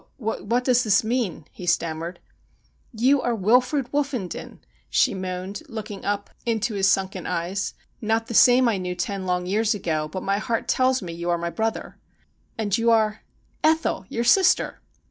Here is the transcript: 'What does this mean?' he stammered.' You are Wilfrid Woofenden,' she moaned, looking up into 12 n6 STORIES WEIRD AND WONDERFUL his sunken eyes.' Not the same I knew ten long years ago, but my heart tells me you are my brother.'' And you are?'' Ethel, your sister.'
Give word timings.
'What 0.17 0.63
does 0.63 0.83
this 0.83 1.03
mean?' 1.03 1.45
he 1.51 1.67
stammered.' 1.67 2.19
You 3.07 3.21
are 3.21 3.35
Wilfrid 3.35 3.91
Woofenden,' 3.91 4.57
she 4.89 5.13
moaned, 5.13 5.61
looking 5.69 6.03
up 6.05 6.31
into 6.43 6.69
12 6.73 6.85
n6 6.85 6.85
STORIES 6.89 6.95
WEIRD 6.95 7.05
AND 7.05 7.19
WONDERFUL 7.21 7.27
his 7.27 7.27
sunken 7.27 7.27
eyes.' 7.71 7.73
Not 8.09 8.25
the 8.25 8.33
same 8.33 8.67
I 8.67 8.77
knew 8.79 8.95
ten 8.95 9.25
long 9.27 9.45
years 9.45 9.75
ago, 9.75 10.07
but 10.07 10.23
my 10.23 10.39
heart 10.39 10.67
tells 10.67 11.03
me 11.03 11.13
you 11.13 11.29
are 11.29 11.37
my 11.37 11.51
brother.'' 11.51 11.99
And 12.57 12.75
you 12.75 12.89
are?'' 12.89 13.21
Ethel, 13.63 14.07
your 14.09 14.23
sister.' 14.23 14.81